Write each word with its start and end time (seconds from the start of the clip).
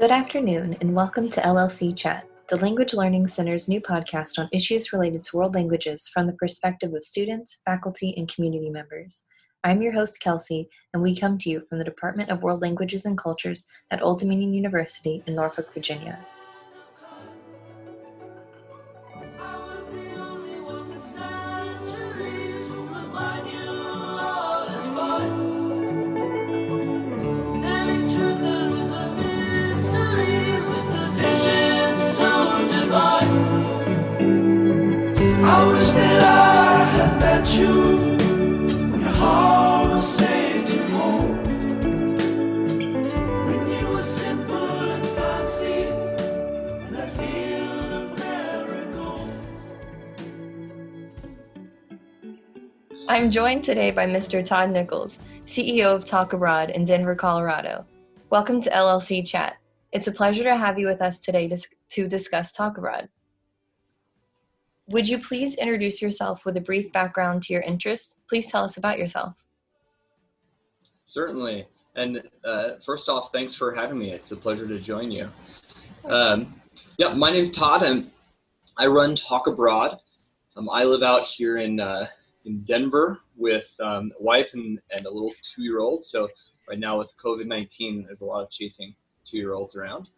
Good 0.00 0.12
afternoon, 0.12 0.78
and 0.80 0.96
welcome 0.96 1.28
to 1.28 1.42
LLC 1.42 1.94
Chat, 1.94 2.26
the 2.48 2.56
Language 2.56 2.94
Learning 2.94 3.26
Center's 3.26 3.68
new 3.68 3.82
podcast 3.82 4.38
on 4.38 4.48
issues 4.50 4.94
related 4.94 5.22
to 5.24 5.36
world 5.36 5.54
languages 5.54 6.08
from 6.08 6.26
the 6.26 6.32
perspective 6.32 6.94
of 6.94 7.04
students, 7.04 7.58
faculty, 7.66 8.14
and 8.16 8.26
community 8.26 8.70
members. 8.70 9.26
I'm 9.62 9.82
your 9.82 9.92
host, 9.92 10.18
Kelsey, 10.18 10.70
and 10.94 11.02
we 11.02 11.14
come 11.14 11.36
to 11.36 11.50
you 11.50 11.60
from 11.68 11.76
the 11.76 11.84
Department 11.84 12.30
of 12.30 12.42
World 12.42 12.62
Languages 12.62 13.04
and 13.04 13.18
Cultures 13.18 13.66
at 13.90 14.02
Old 14.02 14.20
Dominion 14.20 14.54
University 14.54 15.22
in 15.26 15.34
Norfolk, 15.34 15.68
Virginia. 15.74 16.18
I'm 53.10 53.32
joined 53.32 53.64
today 53.64 53.90
by 53.90 54.06
Mr. 54.06 54.46
Todd 54.46 54.70
Nichols, 54.70 55.18
CEO 55.44 55.86
of 55.86 56.04
Talk 56.04 56.32
Abroad 56.32 56.70
in 56.70 56.84
Denver, 56.84 57.16
Colorado. 57.16 57.84
Welcome 58.30 58.62
to 58.62 58.70
LLC 58.70 59.26
Chat. 59.26 59.56
It's 59.90 60.06
a 60.06 60.12
pleasure 60.12 60.44
to 60.44 60.56
have 60.56 60.78
you 60.78 60.86
with 60.86 61.02
us 61.02 61.18
today 61.18 61.48
to, 61.48 61.60
to 61.88 62.06
discuss 62.06 62.52
Talk 62.52 62.78
Abroad. 62.78 63.08
Would 64.90 65.08
you 65.08 65.18
please 65.18 65.56
introduce 65.56 66.00
yourself 66.00 66.44
with 66.44 66.56
a 66.56 66.60
brief 66.60 66.92
background 66.92 67.42
to 67.42 67.52
your 67.52 67.62
interests? 67.62 68.20
Please 68.28 68.46
tell 68.46 68.62
us 68.62 68.76
about 68.76 68.96
yourself. 68.96 69.34
Certainly. 71.06 71.66
And 71.96 72.22
uh, 72.44 72.74
first 72.86 73.08
off, 73.08 73.30
thanks 73.32 73.56
for 73.56 73.74
having 73.74 73.98
me. 73.98 74.12
It's 74.12 74.30
a 74.30 74.36
pleasure 74.36 74.68
to 74.68 74.78
join 74.78 75.10
you. 75.10 75.28
Um, 76.04 76.54
yeah, 76.96 77.12
my 77.12 77.32
name 77.32 77.42
is 77.42 77.50
Todd, 77.50 77.82
and 77.82 78.08
I 78.76 78.86
run 78.86 79.16
Talk 79.16 79.48
Abroad. 79.48 79.98
Um, 80.56 80.70
I 80.70 80.84
live 80.84 81.02
out 81.02 81.24
here 81.24 81.58
in 81.58 81.80
uh, 81.80 82.06
in 82.44 82.60
Denver 82.62 83.20
with 83.36 83.64
um, 83.80 84.12
a 84.18 84.22
wife 84.22 84.50
and, 84.54 84.78
and 84.90 85.06
a 85.06 85.10
little 85.10 85.32
two 85.54 85.62
year 85.62 85.80
old. 85.80 86.04
So 86.04 86.28
right 86.68 86.78
now 86.78 86.98
with 86.98 87.10
COVID 87.22 87.46
nineteen, 87.46 88.04
there's 88.06 88.20
a 88.20 88.24
lot 88.24 88.42
of 88.42 88.50
chasing 88.50 88.94
two 89.28 89.36
year 89.36 89.54
olds 89.54 89.76
around 89.76 90.08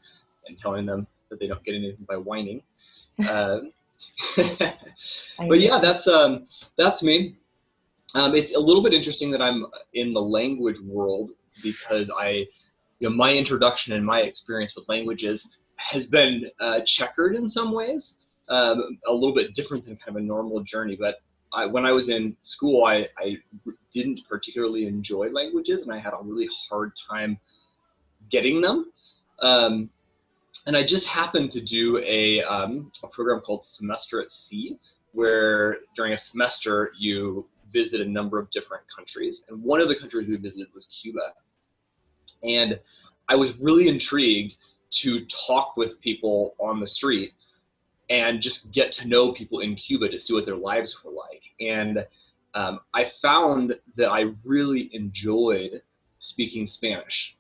and 0.47 0.59
telling 0.59 0.87
them 0.87 1.07
that 1.31 1.41
they 1.41 1.47
don't 1.47 1.65
get 1.65 1.75
anything 1.75 2.07
by 2.09 2.17
whining. 2.17 2.63
Uh, 3.29 3.61
but 4.37 5.61
yeah, 5.61 5.79
that's 5.79 6.07
um, 6.09 6.47
that's 6.77 7.03
me. 7.03 7.37
Um, 8.15 8.35
it's 8.35 8.55
a 8.55 8.59
little 8.59 8.83
bit 8.83 8.93
interesting 8.93 9.31
that 9.31 9.41
I'm 9.41 9.67
in 9.95 10.13
the 10.13 10.21
language 10.21 10.79
world 10.81 11.31
because 11.63 12.11
I, 12.19 12.47
you 12.99 13.09
know, 13.09 13.11
my 13.11 13.33
introduction 13.33 13.95
and 13.95 14.05
my 14.05 14.21
experience 14.21 14.75
with 14.77 14.89
languages 14.89 15.49
has 15.77 16.07
been 16.07 16.51
uh, 16.61 16.81
checkered 16.87 17.35
in 17.37 17.49
some 17.49 17.73
ways, 17.73 18.17
um, 18.49 18.99
a 19.07 19.13
little 19.13 19.35
bit 19.35 19.55
different 19.55 19.85
than 19.85 19.97
kind 19.97 20.17
of 20.17 20.17
a 20.17 20.21
normal 20.21 20.63
journey. 20.63 20.97
But 20.99 21.17
I, 21.55 21.67
when 21.67 21.85
I 21.85 21.93
was 21.93 22.09
in 22.09 22.37
school, 22.43 22.85
I, 22.85 23.09
I 23.19 23.37
didn't 23.93 24.21
particularly 24.29 24.87
enjoy 24.87 25.29
languages, 25.31 25.83
and 25.83 25.93
I 25.93 25.99
had 25.99 26.13
a 26.13 26.23
really 26.23 26.49
hard 26.69 26.93
time 27.11 27.39
getting 28.31 28.61
them. 28.61 28.93
Um, 29.41 29.91
and 30.67 30.77
I 30.77 30.87
just 30.87 31.07
happened 31.07 31.51
to 31.53 31.61
do 31.61 31.99
a, 31.99 32.43
um, 32.43 32.91
a 33.03 33.09
program 33.09 33.41
called 33.41 33.65
Semester 33.65 34.21
at 34.23 34.31
Sea, 34.31 34.79
where 35.13 35.79
during 35.97 36.13
a 36.13 36.19
semester 36.19 36.93
you 36.99 37.47
visit 37.73 38.01
a 38.01 38.05
number 38.05 38.39
of 38.39 38.51
different 38.51 38.85
countries. 38.95 39.43
And 39.49 39.63
one 39.63 39.81
of 39.81 39.89
the 39.89 39.97
countries 39.97 40.29
we 40.29 40.37
visited 40.37 40.69
was 40.75 40.87
Cuba. 40.87 41.33
And 42.43 42.79
I 43.29 43.35
was 43.35 43.57
really 43.59 43.89
intrigued 43.89 44.57
to 44.93 45.25
talk 45.27 45.77
with 45.77 46.01
people 46.01 46.55
on 46.59 46.81
the 46.81 46.89
street 46.89 47.33
and 48.13 48.43
just 48.43 48.71
get 48.73 48.93
to 48.93 49.09
know 49.09 49.33
people 49.33 49.61
in 49.61 49.75
Cuba 49.75 50.09
to 50.11 50.19
see 50.19 50.35
what 50.35 50.45
their 50.45 50.57
lives 50.57 50.97
were 51.03 51.11
like. 51.11 51.43
And 51.61 52.07
um, 52.55 52.81
I 52.95 53.11
found 53.23 53.75
that 53.97 54.09
I 54.09 54.27
really 54.45 54.91
enjoyed 54.93 55.81
speaking 56.19 56.67
Spanish 56.67 57.37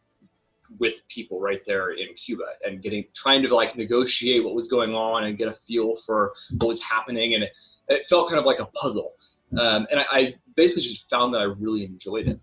with 0.78 0.94
people 1.08 1.38
right 1.38 1.60
there 1.66 1.90
in 1.90 2.08
Cuba 2.14 2.44
and 2.64 2.82
getting 2.82 3.04
trying 3.14 3.42
to 3.42 3.54
like 3.54 3.76
negotiate 3.76 4.42
what 4.42 4.54
was 4.54 4.66
going 4.66 4.94
on 4.94 5.24
and 5.24 5.36
get 5.36 5.46
a 5.46 5.56
feel 5.68 5.96
for 6.06 6.32
what 6.56 6.66
was 6.66 6.80
happening 6.80 7.34
and 7.34 7.44
it, 7.44 7.50
it 7.88 8.06
felt 8.08 8.28
kind 8.28 8.40
of 8.40 8.46
like 8.46 8.58
a 8.58 8.64
puzzle 8.64 9.12
um, 9.58 9.86
and 9.90 10.00
I, 10.00 10.04
I, 10.10 10.34
basically 10.56 10.82
just 10.82 11.04
found 11.10 11.34
that 11.34 11.38
I 11.38 11.44
really 11.44 11.84
enjoyed 11.84 12.28
it. 12.28 12.38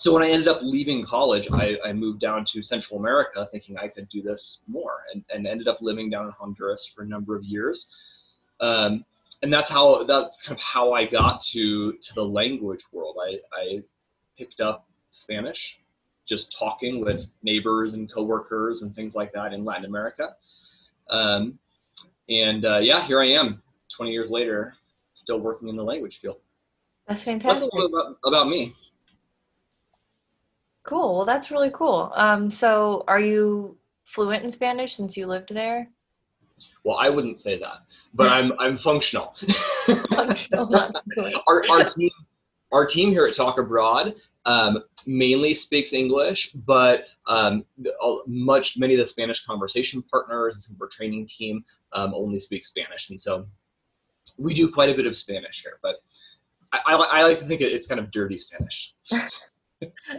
So 0.00 0.14
when 0.14 0.22
I 0.22 0.30
ended 0.30 0.48
up 0.48 0.60
leaving 0.62 1.04
college, 1.04 1.46
I, 1.52 1.76
I, 1.84 1.92
moved 1.92 2.20
down 2.20 2.46
to 2.46 2.62
Central 2.62 2.98
America 2.98 3.46
thinking 3.52 3.76
I 3.76 3.86
could 3.86 4.08
do 4.08 4.22
this 4.22 4.60
more 4.66 5.02
and, 5.12 5.22
and 5.28 5.46
ended 5.46 5.68
up 5.68 5.76
living 5.82 6.08
down 6.08 6.24
in 6.24 6.32
Honduras 6.32 6.90
for 6.94 7.02
a 7.02 7.06
number 7.06 7.36
of 7.36 7.44
years. 7.44 7.86
Um, 8.62 9.04
and 9.42 9.52
that's 9.52 9.68
how 9.68 10.04
that's 10.04 10.40
kind 10.40 10.58
of 10.58 10.62
how 10.62 10.94
I 10.94 11.04
got 11.04 11.42
to 11.52 11.92
to 11.92 12.14
the 12.14 12.24
language 12.24 12.80
world. 12.92 13.16
I, 13.22 13.40
I 13.54 13.82
picked 14.38 14.60
up 14.60 14.86
Spanish 15.10 15.76
just 16.26 16.56
talking 16.58 17.04
with 17.04 17.26
neighbors 17.42 17.92
and 17.92 18.10
coworkers 18.10 18.80
and 18.80 18.94
things 18.96 19.14
like 19.14 19.34
that 19.34 19.52
in 19.52 19.66
Latin 19.66 19.84
America. 19.84 20.30
Um, 21.10 21.58
and 22.30 22.64
uh, 22.64 22.78
yeah, 22.78 23.06
here 23.06 23.20
I 23.20 23.32
am, 23.32 23.62
20 23.94 24.12
years 24.12 24.30
later, 24.30 24.74
still 25.12 25.40
working 25.40 25.68
in 25.68 25.76
the 25.76 25.84
language 25.84 26.20
field. 26.22 26.36
That's 27.06 27.22
fantastic. 27.22 27.60
That's 27.60 27.74
a 27.74 27.76
little 27.76 28.00
about, 28.00 28.16
about 28.24 28.48
me. 28.48 28.74
Cool. 30.82 31.16
Well, 31.16 31.26
that's 31.26 31.50
really 31.50 31.70
cool. 31.72 32.12
Um, 32.14 32.50
so, 32.50 33.04
are 33.06 33.20
you 33.20 33.76
fluent 34.04 34.44
in 34.44 34.50
Spanish 34.50 34.96
since 34.96 35.16
you 35.16 35.26
lived 35.26 35.54
there? 35.54 35.88
Well, 36.84 36.96
I 36.98 37.08
wouldn't 37.08 37.38
say 37.38 37.58
that, 37.58 37.82
but 38.14 38.30
I'm 38.32 38.52
I'm 38.58 38.78
functional. 38.78 39.34
functional 40.10 40.74
our, 41.46 41.64
our 41.70 41.84
team 41.84 42.10
our 42.72 42.86
team 42.86 43.10
here 43.10 43.26
at 43.26 43.34
Talk 43.34 43.58
Abroad 43.58 44.14
um, 44.46 44.82
mainly 45.06 45.54
speaks 45.54 45.92
English, 45.92 46.52
but 46.66 47.04
um, 47.26 47.64
much 48.26 48.78
many 48.78 48.94
of 48.94 49.00
the 49.00 49.06
Spanish 49.06 49.44
conversation 49.44 50.02
partners 50.02 50.68
and 50.68 50.80
our 50.80 50.88
training 50.88 51.26
team 51.26 51.64
um, 51.92 52.14
only 52.14 52.38
speak 52.38 52.64
Spanish, 52.64 53.10
and 53.10 53.20
so 53.20 53.46
we 54.38 54.54
do 54.54 54.70
quite 54.70 54.88
a 54.88 54.94
bit 54.94 55.06
of 55.06 55.16
Spanish 55.16 55.62
here. 55.62 55.78
But 55.82 55.96
I, 56.72 56.80
I, 56.86 56.94
I 56.94 57.22
like 57.24 57.40
to 57.40 57.46
think 57.46 57.60
it's 57.60 57.86
kind 57.86 58.00
of 58.00 58.10
dirty 58.10 58.38
Spanish. 58.38 58.94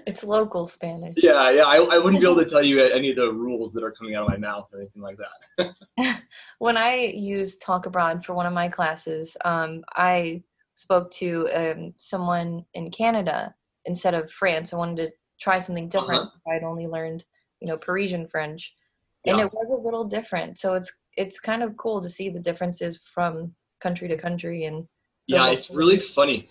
it's 0.07 0.23
local 0.23 0.67
Spanish. 0.67 1.15
Yeah, 1.17 1.51
yeah. 1.51 1.63
I, 1.63 1.77
I 1.77 1.97
wouldn't 1.97 2.21
be 2.21 2.27
able 2.27 2.43
to 2.43 2.45
tell 2.49 2.63
you 2.63 2.83
any 2.83 3.11
of 3.11 3.15
the 3.15 3.31
rules 3.31 3.71
that 3.73 3.83
are 3.83 3.91
coming 3.91 4.15
out 4.15 4.23
of 4.23 4.29
my 4.29 4.37
mouth 4.37 4.69
or 4.73 4.79
anything 4.79 5.01
like 5.01 5.17
that. 5.17 6.21
when 6.59 6.77
I 6.77 6.95
used 7.15 7.61
Talk 7.61 7.85
Abroad 7.85 8.25
for 8.25 8.33
one 8.33 8.45
of 8.45 8.53
my 8.53 8.69
classes, 8.69 9.35
um, 9.45 9.83
I 9.95 10.43
spoke 10.75 11.11
to 11.11 11.47
um, 11.53 11.93
someone 11.97 12.65
in 12.73 12.89
Canada 12.91 13.53
instead 13.85 14.13
of 14.13 14.31
France. 14.31 14.73
I 14.73 14.77
wanted 14.77 15.07
to 15.07 15.11
try 15.39 15.59
something 15.59 15.89
different. 15.89 16.21
Uh-huh. 16.21 16.51
I'd 16.53 16.63
only 16.63 16.87
learned, 16.87 17.23
you 17.59 17.67
know, 17.67 17.77
Parisian 17.77 18.27
French, 18.27 18.73
and 19.25 19.37
yeah. 19.37 19.45
it 19.45 19.53
was 19.53 19.69
a 19.69 19.83
little 19.83 20.05
different. 20.05 20.59
So 20.59 20.73
it's 20.73 20.91
it's 21.17 21.39
kind 21.39 21.61
of 21.61 21.75
cool 21.77 22.01
to 22.01 22.09
see 22.09 22.29
the 22.29 22.39
differences 22.39 22.99
from 23.13 23.53
country 23.81 24.07
to 24.07 24.17
country 24.17 24.65
and. 24.65 24.87
Yeah, 25.27 25.51
it's 25.51 25.69
really 25.69 25.99
funny. 25.99 26.49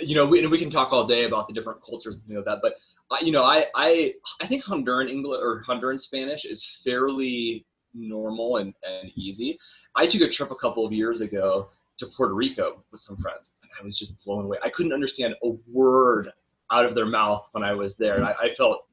You 0.00 0.14
know, 0.14 0.26
we, 0.26 0.46
we 0.46 0.58
can 0.58 0.70
talk 0.70 0.92
all 0.92 1.06
day 1.06 1.24
about 1.24 1.48
the 1.48 1.54
different 1.54 1.80
cultures 1.84 2.14
and 2.14 2.24
things 2.24 2.36
like 2.36 2.44
that, 2.46 2.58
but 2.62 2.74
you 3.22 3.32
know, 3.32 3.42
I 3.42 3.66
I 3.74 4.14
I 4.40 4.46
think 4.46 4.64
Honduran 4.64 5.10
English 5.10 5.40
or 5.42 5.64
Honduran 5.68 6.00
Spanish 6.00 6.44
is 6.44 6.64
fairly 6.84 7.66
normal 7.92 8.58
and, 8.58 8.72
and 8.84 9.10
easy. 9.16 9.58
I 9.96 10.06
took 10.06 10.22
a 10.22 10.30
trip 10.30 10.50
a 10.50 10.56
couple 10.56 10.86
of 10.86 10.92
years 10.92 11.20
ago 11.20 11.70
to 11.98 12.06
Puerto 12.16 12.34
Rico 12.34 12.84
with 12.92 13.00
some 13.00 13.16
friends, 13.16 13.52
and 13.62 13.70
I 13.80 13.84
was 13.84 13.98
just 13.98 14.12
blown 14.24 14.44
away. 14.44 14.58
I 14.64 14.70
couldn't 14.70 14.92
understand 14.92 15.34
a 15.42 15.50
word 15.68 16.30
out 16.72 16.86
of 16.86 16.94
their 16.94 17.06
mouth 17.06 17.46
when 17.52 17.64
I 17.64 17.72
was 17.72 17.94
there, 17.96 18.16
and 18.16 18.24
I, 18.24 18.32
I 18.32 18.54
felt 18.56 18.86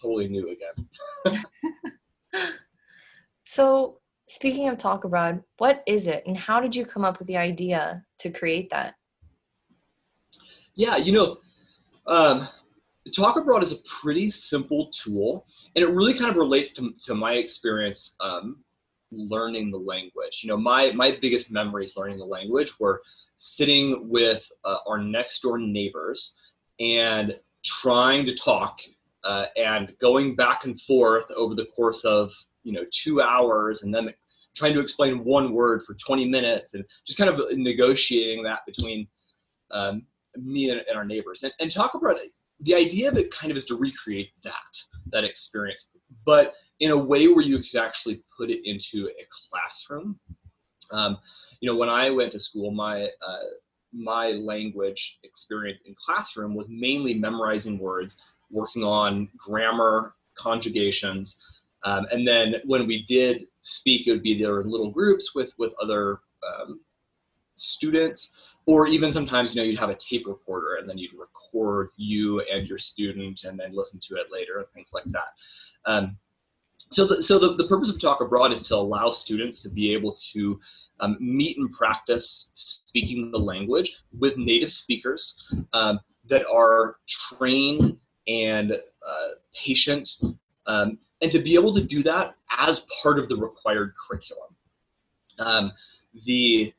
totally 0.00 0.28
new 0.28 0.54
again. 1.24 1.40
so, 3.44 3.98
speaking 4.28 4.68
of 4.68 4.78
Talk 4.78 5.04
Abroad, 5.04 5.42
what 5.58 5.82
is 5.86 6.06
it, 6.06 6.22
and 6.26 6.36
how 6.36 6.60
did 6.60 6.74
you 6.74 6.86
come 6.86 7.04
up 7.04 7.18
with 7.18 7.28
the 7.28 7.36
idea 7.36 8.04
to 8.20 8.30
create 8.30 8.70
that? 8.70 8.94
Yeah, 10.78 10.96
you 10.96 11.10
know, 11.10 11.38
um, 12.06 12.48
Talk 13.12 13.36
Abroad 13.36 13.64
is 13.64 13.72
a 13.72 13.78
pretty 14.00 14.30
simple 14.30 14.92
tool, 14.92 15.44
and 15.74 15.82
it 15.82 15.88
really 15.88 16.16
kind 16.16 16.30
of 16.30 16.36
relates 16.36 16.72
to, 16.74 16.92
to 17.02 17.16
my 17.16 17.32
experience 17.32 18.14
um, 18.20 18.58
learning 19.10 19.72
the 19.72 19.76
language. 19.76 20.40
You 20.40 20.50
know, 20.50 20.56
my 20.56 20.92
my 20.92 21.18
biggest 21.20 21.50
memories 21.50 21.94
learning 21.96 22.18
the 22.18 22.24
language 22.24 22.78
were 22.78 23.02
sitting 23.38 24.08
with 24.08 24.44
uh, 24.64 24.76
our 24.86 24.98
next 24.98 25.40
door 25.40 25.58
neighbors 25.58 26.34
and 26.78 27.36
trying 27.64 28.24
to 28.26 28.36
talk 28.36 28.78
uh, 29.24 29.46
and 29.56 29.92
going 30.00 30.36
back 30.36 30.64
and 30.64 30.80
forth 30.82 31.28
over 31.36 31.56
the 31.56 31.66
course 31.74 32.04
of 32.04 32.30
you 32.62 32.72
know 32.72 32.84
two 32.92 33.20
hours 33.20 33.82
and 33.82 33.92
then 33.92 34.14
trying 34.54 34.74
to 34.74 34.80
explain 34.80 35.24
one 35.24 35.52
word 35.52 35.82
for 35.84 35.94
20 35.94 36.28
minutes 36.28 36.74
and 36.74 36.84
just 37.04 37.18
kind 37.18 37.30
of 37.30 37.40
negotiating 37.58 38.44
that 38.44 38.60
between 38.64 39.08
um, 39.72 40.06
me 40.42 40.70
and, 40.70 40.80
and, 40.88 40.96
our 40.96 41.04
neighbors. 41.04 41.42
And, 41.42 41.52
and 41.60 41.70
talk 41.70 41.94
about 41.94 42.16
it 42.16 42.32
the 42.60 42.74
idea 42.74 43.08
of 43.08 43.16
it 43.16 43.32
kind 43.32 43.50
of 43.50 43.56
is 43.56 43.64
to 43.66 43.76
recreate 43.76 44.30
that 44.44 44.52
that 45.12 45.24
experience. 45.24 45.90
But 46.26 46.54
in 46.80 46.90
a 46.90 46.96
way 46.96 47.28
where 47.28 47.44
you 47.44 47.58
could 47.58 47.80
actually 47.80 48.22
put 48.36 48.50
it 48.50 48.68
into 48.68 49.08
a 49.08 49.26
classroom. 49.50 50.18
Um, 50.90 51.18
you 51.60 51.70
know 51.70 51.76
when 51.76 51.88
i 51.88 52.08
went 52.08 52.32
to 52.32 52.40
school 52.40 52.70
my 52.70 53.04
uh, 53.04 53.48
my 53.92 54.28
language 54.30 55.18
experience 55.24 55.80
in 55.86 55.94
classroom 55.94 56.54
was 56.54 56.68
mainly 56.70 57.14
memorizing 57.14 57.78
words 57.78 58.16
working 58.50 58.84
on 58.84 59.28
grammar 59.36 60.14
conjugations. 60.36 61.36
Um, 61.84 62.06
and 62.10 62.26
then 62.26 62.56
when 62.64 62.86
we 62.86 63.04
did 63.06 63.46
speak 63.62 64.06
it 64.06 64.12
would 64.12 64.22
be 64.22 64.40
there 64.40 64.60
in 64.60 64.70
little 64.70 64.90
groups 64.90 65.34
with 65.34 65.50
with 65.58 65.72
other 65.80 66.20
um, 66.46 66.80
students 67.56 68.30
or 68.68 68.86
even 68.86 69.10
sometimes 69.10 69.54
you 69.54 69.60
know 69.60 69.66
you'd 69.66 69.78
have 69.78 69.88
a 69.88 69.96
tape 69.96 70.26
recorder 70.26 70.74
and 70.74 70.86
then 70.86 70.98
you'd 70.98 71.14
record 71.18 71.88
you 71.96 72.42
and 72.52 72.68
your 72.68 72.78
student 72.78 73.40
and 73.44 73.58
then 73.58 73.70
listen 73.72 73.98
to 74.06 74.14
it 74.16 74.26
later 74.30 74.58
and 74.58 74.66
things 74.74 74.90
like 74.92 75.04
that. 75.06 75.32
Um, 75.86 76.18
so 76.90 77.06
the, 77.06 77.22
so 77.22 77.38
the, 77.38 77.56
the 77.56 77.66
purpose 77.66 77.88
of 77.88 77.98
talk 77.98 78.20
abroad 78.20 78.52
is 78.52 78.62
to 78.64 78.74
allow 78.74 79.10
students 79.10 79.62
to 79.62 79.70
be 79.70 79.94
able 79.94 80.18
to 80.34 80.60
um, 81.00 81.16
meet 81.18 81.56
and 81.56 81.72
practice 81.72 82.50
speaking 82.52 83.30
the 83.30 83.38
language 83.38 83.96
with 84.18 84.36
native 84.36 84.70
speakers 84.70 85.34
um, 85.72 85.98
that 86.28 86.44
are 86.46 86.96
trained 87.08 87.96
and 88.26 88.72
uh, 88.72 89.28
patient 89.64 90.10
um, 90.66 90.98
and 91.22 91.32
to 91.32 91.38
be 91.38 91.54
able 91.54 91.74
to 91.74 91.82
do 91.82 92.02
that 92.02 92.34
as 92.58 92.84
part 93.02 93.18
of 93.18 93.30
the 93.30 93.36
required 93.36 93.94
curriculum. 94.06 94.54
Um, 95.38 95.72
the 96.26 96.74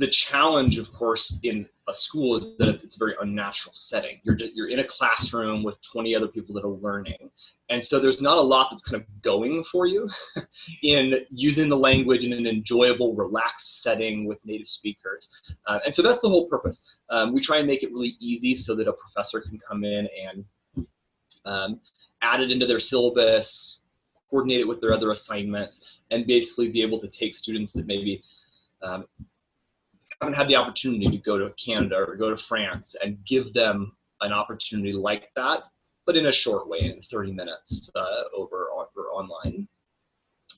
the 0.00 0.08
challenge, 0.08 0.78
of 0.78 0.90
course, 0.94 1.38
in 1.42 1.68
a 1.86 1.92
school 1.92 2.38
is 2.38 2.56
that 2.58 2.68
it's, 2.68 2.84
it's, 2.84 2.96
a 2.96 2.98
very 2.98 3.14
unnatural 3.20 3.74
setting. 3.76 4.18
You're 4.22 4.36
you're 4.54 4.70
in 4.70 4.78
a 4.78 4.84
classroom 4.84 5.62
with 5.62 5.76
20 5.82 6.16
other 6.16 6.26
people 6.26 6.54
that 6.54 6.64
are 6.64 6.70
learning, 6.70 7.30
and 7.68 7.84
so 7.84 8.00
there's 8.00 8.22
not 8.22 8.38
a 8.38 8.40
lot 8.40 8.68
that's 8.70 8.82
kind 8.82 9.02
of 9.02 9.06
going 9.22 9.62
for 9.70 9.86
you 9.86 10.08
in 10.82 11.26
using 11.28 11.68
the 11.68 11.76
language 11.76 12.24
in 12.24 12.32
an 12.32 12.46
enjoyable, 12.46 13.14
relaxed 13.14 13.82
setting 13.82 14.24
with 14.24 14.38
native 14.42 14.68
speakers. 14.68 15.30
Uh, 15.66 15.80
and 15.84 15.94
so 15.94 16.00
that's 16.00 16.22
the 16.22 16.28
whole 16.28 16.48
purpose. 16.48 16.80
Um, 17.10 17.34
we 17.34 17.42
try 17.42 17.58
and 17.58 17.66
make 17.66 17.82
it 17.82 17.92
really 17.92 18.16
easy 18.20 18.56
so 18.56 18.74
that 18.76 18.88
a 18.88 18.94
professor 18.94 19.42
can 19.42 19.60
come 19.68 19.84
in 19.84 20.08
and 20.24 20.86
um, 21.44 21.80
add 22.22 22.40
it 22.40 22.50
into 22.50 22.66
their 22.66 22.80
syllabus, 22.80 23.80
coordinate 24.30 24.60
it 24.60 24.68
with 24.68 24.80
their 24.80 24.94
other 24.94 25.12
assignments, 25.12 25.82
and 26.10 26.26
basically 26.26 26.70
be 26.70 26.80
able 26.80 27.00
to 27.00 27.08
take 27.08 27.36
students 27.36 27.74
that 27.74 27.86
maybe 27.86 28.22
um, 28.82 29.04
haven't 30.20 30.34
had 30.34 30.48
the 30.48 30.56
opportunity 30.56 31.08
to 31.08 31.18
go 31.18 31.38
to 31.38 31.52
Canada 31.62 31.96
or 31.96 32.16
go 32.16 32.30
to 32.30 32.36
France 32.36 32.94
and 33.02 33.18
give 33.26 33.52
them 33.54 33.92
an 34.20 34.32
opportunity 34.32 34.92
like 34.92 35.30
that, 35.34 35.60
but 36.06 36.16
in 36.16 36.26
a 36.26 36.32
short 36.32 36.68
way, 36.68 36.80
in 36.80 37.00
30 37.10 37.32
minutes 37.32 37.90
uh, 37.94 38.22
over, 38.36 38.68
over 38.74 39.08
online. 39.12 39.66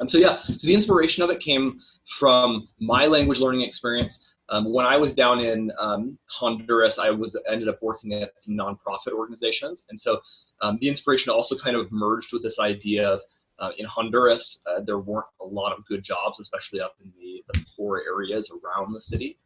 Um, 0.00 0.08
so 0.08 0.18
yeah, 0.18 0.40
so 0.42 0.54
the 0.62 0.74
inspiration 0.74 1.22
of 1.22 1.30
it 1.30 1.40
came 1.40 1.78
from 2.18 2.68
my 2.80 3.06
language 3.06 3.38
learning 3.38 3.62
experience. 3.62 4.18
Um, 4.48 4.72
when 4.72 4.84
I 4.84 4.96
was 4.96 5.14
down 5.14 5.38
in 5.38 5.70
um, 5.78 6.18
Honduras, 6.26 6.98
I 6.98 7.10
was 7.10 7.36
ended 7.50 7.68
up 7.68 7.78
working 7.80 8.14
at 8.14 8.30
some 8.40 8.54
nonprofit 8.54 9.12
organizations, 9.16 9.84
and 9.90 10.00
so 10.00 10.20
um, 10.60 10.78
the 10.80 10.88
inspiration 10.88 11.30
also 11.30 11.56
kind 11.56 11.76
of 11.76 11.90
merged 11.92 12.32
with 12.32 12.42
this 12.42 12.58
idea 12.58 13.08
of 13.08 13.20
uh, 13.58 13.70
in 13.78 13.86
Honduras, 13.86 14.60
uh, 14.66 14.80
there 14.84 14.98
weren't 14.98 15.26
a 15.40 15.44
lot 15.44 15.72
of 15.72 15.86
good 15.86 16.02
jobs, 16.02 16.40
especially 16.40 16.80
up 16.80 16.96
in 17.02 17.12
the, 17.16 17.44
the 17.52 17.64
poor 17.76 18.02
areas 18.04 18.50
around 18.50 18.92
the 18.92 19.00
city. 19.00 19.38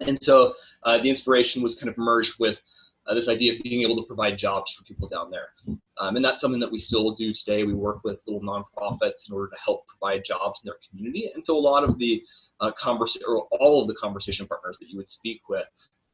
And 0.00 0.22
so 0.22 0.54
uh, 0.82 0.98
the 0.98 1.08
inspiration 1.08 1.62
was 1.62 1.74
kind 1.74 1.88
of 1.88 1.96
merged 1.96 2.34
with 2.38 2.58
uh, 3.06 3.14
this 3.14 3.28
idea 3.28 3.54
of 3.54 3.62
being 3.62 3.82
able 3.82 3.96
to 3.96 4.06
provide 4.06 4.36
jobs 4.36 4.72
for 4.72 4.84
people 4.84 5.08
down 5.08 5.30
there. 5.30 5.48
Um, 5.98 6.16
and 6.16 6.24
that's 6.24 6.40
something 6.40 6.60
that 6.60 6.70
we 6.70 6.78
still 6.78 7.14
do 7.14 7.32
today. 7.32 7.64
We 7.64 7.74
work 7.74 8.00
with 8.04 8.20
little 8.26 8.42
nonprofits 8.42 9.28
in 9.28 9.34
order 9.34 9.48
to 9.48 9.56
help 9.64 9.86
provide 9.86 10.24
jobs 10.24 10.60
in 10.62 10.68
their 10.68 10.78
community. 10.90 11.30
And 11.34 11.44
so 11.44 11.56
a 11.56 11.58
lot 11.58 11.84
of 11.84 11.98
the 11.98 12.22
uh, 12.60 12.72
conversation, 12.72 13.22
or 13.28 13.46
all 13.52 13.82
of 13.82 13.88
the 13.88 13.94
conversation 13.94 14.46
partners 14.46 14.78
that 14.80 14.88
you 14.88 14.96
would 14.96 15.08
speak 15.08 15.42
with, 15.48 15.66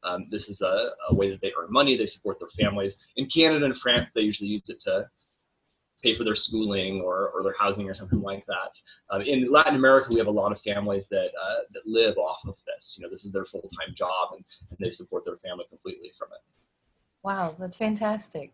um, 0.04 0.26
this 0.30 0.48
is 0.48 0.60
a, 0.60 0.90
a, 1.10 1.14
way 1.14 1.30
that 1.30 1.40
they 1.40 1.52
earn 1.58 1.70
money, 1.70 1.96
they 1.96 2.06
support 2.06 2.38
their 2.40 2.48
families. 2.58 2.98
In 3.16 3.26
Canada 3.26 3.64
and 3.64 3.76
France, 3.78 4.08
they 4.14 4.22
usually 4.22 4.48
use 4.48 4.68
it 4.68 4.80
to 4.82 5.06
pay 6.02 6.16
for 6.16 6.24
their 6.24 6.34
schooling 6.34 7.00
or, 7.00 7.28
or 7.28 7.42
their 7.42 7.54
housing 7.58 7.88
or 7.88 7.94
something 7.94 8.20
like 8.20 8.44
that. 8.46 8.72
Um, 9.10 9.22
in 9.22 9.50
Latin 9.50 9.76
America, 9.76 10.08
we 10.10 10.18
have 10.18 10.26
a 10.26 10.30
lot 10.30 10.52
of 10.52 10.60
families 10.62 11.08
that 11.08 11.28
uh, 11.28 11.60
that 11.72 11.86
live 11.86 12.16
off 12.18 12.40
of 12.46 12.56
this. 12.66 12.96
You 12.96 13.04
know, 13.04 13.10
this 13.10 13.24
is 13.24 13.32
their 13.32 13.44
full 13.44 13.62
time 13.62 13.94
job, 13.94 14.30
and, 14.32 14.44
and 14.70 14.78
they 14.80 14.90
support 14.90 15.24
their 15.24 15.36
family 15.38 15.64
completely 15.68 16.10
from 16.18 16.28
it. 16.32 16.40
Wow, 17.22 17.54
that's 17.58 17.76
fantastic. 17.76 18.52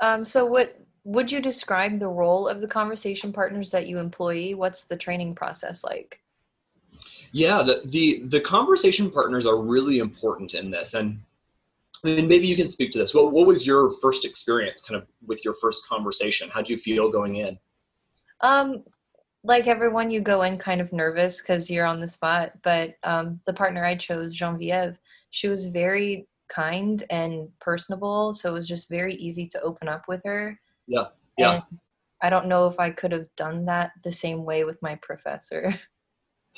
Um, 0.00 0.24
so, 0.24 0.44
what 0.44 0.78
would 1.04 1.30
you 1.30 1.40
describe 1.40 1.98
the 1.98 2.08
role 2.08 2.48
of 2.48 2.60
the 2.60 2.68
conversation 2.68 3.32
partners 3.32 3.70
that 3.70 3.86
you 3.86 3.98
employ? 3.98 4.52
What's 4.56 4.84
the 4.84 4.96
training 4.96 5.34
process 5.34 5.84
like? 5.84 6.20
Yeah, 7.32 7.62
the, 7.62 7.82
the 7.86 8.22
the 8.28 8.40
conversation 8.40 9.10
partners 9.10 9.46
are 9.46 9.58
really 9.58 9.98
important 9.98 10.54
in 10.54 10.70
this, 10.70 10.94
and 10.94 11.18
and 12.04 12.28
maybe 12.28 12.46
you 12.46 12.56
can 12.56 12.68
speak 12.68 12.92
to 12.92 12.98
this. 12.98 13.14
What, 13.14 13.32
what 13.32 13.46
was 13.46 13.66
your 13.66 13.92
first 14.02 14.24
experience 14.24 14.82
kind 14.82 15.00
of 15.00 15.08
with 15.26 15.44
your 15.44 15.54
first 15.60 15.86
conversation? 15.86 16.48
How'd 16.52 16.68
you 16.68 16.78
feel 16.78 17.10
going 17.10 17.36
in? 17.36 17.58
Um, 18.40 18.84
like 19.44 19.66
everyone, 19.66 20.10
you 20.10 20.20
go 20.20 20.42
in 20.42 20.58
kind 20.58 20.80
of 20.80 20.92
nervous 20.92 21.40
because 21.40 21.70
you're 21.70 21.86
on 21.86 22.00
the 22.00 22.08
spot. 22.08 22.52
But 22.62 22.94
um, 23.04 23.40
the 23.46 23.52
partner 23.52 23.84
I 23.84 23.96
chose, 23.96 24.34
Genevieve, 24.34 24.98
she 25.30 25.48
was 25.48 25.66
very 25.66 26.26
kind 26.48 27.04
and 27.10 27.48
personable. 27.60 28.34
So 28.34 28.50
it 28.50 28.54
was 28.54 28.68
just 28.68 28.88
very 28.88 29.14
easy 29.14 29.46
to 29.48 29.60
open 29.62 29.88
up 29.88 30.04
with 30.08 30.20
her. 30.24 30.58
Yeah. 30.86 31.06
Yeah. 31.38 31.54
And 31.54 31.62
I 32.22 32.30
don't 32.30 32.46
know 32.46 32.66
if 32.66 32.78
I 32.80 32.90
could 32.90 33.12
have 33.12 33.26
done 33.36 33.64
that 33.66 33.92
the 34.02 34.12
same 34.12 34.44
way 34.44 34.64
with 34.64 34.80
my 34.82 34.96
professor. 35.02 35.74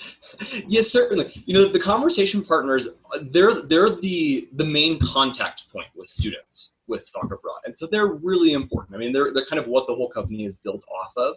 yes, 0.66 0.90
certainly. 0.90 1.42
You 1.46 1.54
know, 1.54 1.68
the 1.68 1.80
conversation 1.80 2.44
partners, 2.44 2.88
they're 3.30 3.62
they're 3.62 3.96
the 3.96 4.48
the 4.54 4.64
main 4.64 4.98
contact 5.00 5.62
point 5.72 5.88
with 5.96 6.08
students 6.08 6.72
with 6.86 7.10
Talk 7.12 7.24
Abroad, 7.24 7.60
and 7.64 7.76
so 7.76 7.86
they're 7.90 8.06
really 8.06 8.52
important. 8.52 8.94
I 8.94 8.98
mean, 8.98 9.12
they're 9.12 9.32
they're 9.32 9.46
kind 9.46 9.60
of 9.60 9.66
what 9.66 9.86
the 9.86 9.94
whole 9.94 10.10
company 10.10 10.44
is 10.44 10.56
built 10.58 10.84
off 10.88 11.12
of. 11.16 11.36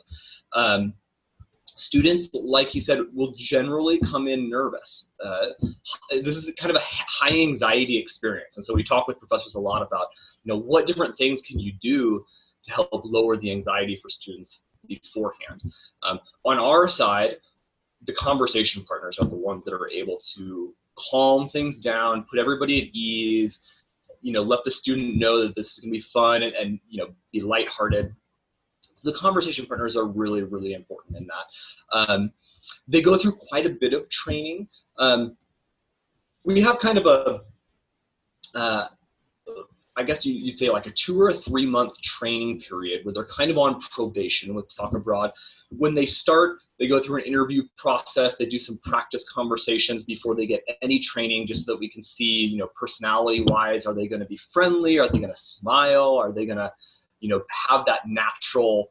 Um, 0.54 0.94
students, 1.78 2.30
like 2.34 2.76
you 2.76 2.82
said, 2.82 3.00
will 3.14 3.34
generally 3.36 4.00
come 4.00 4.28
in 4.28 4.50
nervous. 4.50 5.08
Uh, 5.24 5.48
this 6.24 6.38
is 6.38 6.52
kind 6.58 6.70
of 6.70 6.76
a 6.76 6.86
high 6.86 7.32
anxiety 7.32 7.98
experience, 7.98 8.58
and 8.58 8.66
so 8.66 8.74
we 8.74 8.84
talk 8.84 9.08
with 9.08 9.18
professors 9.20 9.56
a 9.56 9.60
lot 9.60 9.82
about, 9.82 10.08
you 10.44 10.54
know, 10.54 10.60
what 10.60 10.86
different 10.86 11.18
things 11.18 11.42
can 11.42 11.60
you 11.60 11.74
do 11.82 12.24
to 12.66 12.72
help 12.72 12.90
lower 13.04 13.38
the 13.38 13.52
anxiety 13.52 13.98
for 14.02 14.10
students 14.10 14.64
beforehand. 14.88 15.62
Um, 16.04 16.20
on 16.46 16.60
our 16.60 16.88
side, 16.88 17.38
the 18.06 18.14
conversation 18.14 18.84
partners 18.84 19.18
are 19.20 19.28
the 19.28 19.36
ones 19.36 19.64
that 19.66 19.74
are 19.74 19.90
able 19.90 20.20
to 20.36 20.74
calm 20.98 21.50
things 21.50 21.78
down, 21.78 22.26
put 22.30 22.40
everybody 22.40 22.82
at 22.82 22.88
ease, 22.96 23.62
you 24.22 24.32
know, 24.32 24.42
let 24.42 24.60
the 24.66 24.72
student 24.72 25.18
know 25.18 25.42
that 25.46 25.56
this 25.56 25.74
is 25.74 25.80
gonna 25.80 25.92
be 25.92 26.04
fun 26.14 26.44
and, 26.44 26.54
and 26.56 26.80
you 26.90 27.00
know, 27.00 27.10
be 27.32 27.42
lighthearted. 27.42 28.14
So 28.96 29.12
the 29.12 29.18
conversation 29.18 29.66
partners 29.66 29.96
are 29.96 30.06
really, 30.06 30.44
really 30.44 30.74
important 30.74 31.18
in 31.18 31.28
that. 31.28 32.12
Um, 32.12 32.32
they 32.88 33.02
go 33.02 33.18
through 33.18 33.34
quite 33.34 33.66
a 33.66 33.70
bit 33.70 33.94
of 33.94 34.10
training. 34.10 34.68
Um, 35.00 35.38
we 36.44 36.62
have 36.62 36.80
kind 36.80 36.98
of 36.98 37.06
a, 37.06 38.58
uh, 38.58 38.88
I 39.98 40.04
guess 40.04 40.26
you, 40.26 40.46
would 40.46 40.58
say 40.58 40.70
like 40.70 40.88
a 40.88 40.92
two 40.92 41.22
or 41.22 41.34
three 41.34 41.66
month 41.66 42.00
training 42.02 42.62
period 42.62 43.04
where 43.04 43.14
they're 43.14 43.26
kind 43.26 43.52
of 43.52 43.58
on 43.58 43.82
probation 43.94 44.54
with 44.54 44.74
Talk 44.76 44.94
Abroad. 44.94 45.32
When 45.70 45.94
they 45.94 46.06
start, 46.06 46.60
they 46.80 46.88
go 46.88 47.04
through 47.04 47.18
an 47.18 47.26
interview 47.26 47.64
process. 47.78 48.36
They 48.38 48.46
do 48.46 48.58
some 48.58 48.80
practice 48.86 49.26
conversations 49.30 50.06
before 50.06 50.36
they 50.36 50.48
get 50.48 50.64
any 50.82 51.00
training, 51.00 51.48
just 51.48 51.66
so 51.66 51.74
that 51.74 51.80
we 51.80 51.90
can 51.90 52.04
see, 52.04 52.46
you 52.46 52.58
know, 52.58 52.70
personality 52.74 53.44
wise, 53.46 53.86
are 53.86 53.94
they 53.94 54.08
going 54.08 54.22
to 54.22 54.26
be 54.26 54.40
friendly? 54.54 54.98
Are 54.98 55.10
they 55.10 55.20
going 55.20 55.34
to 55.34 55.40
smile? 55.40 56.16
Are 56.16 56.32
they 56.32 56.46
going 56.46 56.58
to, 56.58 56.72
you 57.20 57.30
know, 57.30 57.44
have 57.50 57.86
that 57.86 58.08
natural 58.08 58.88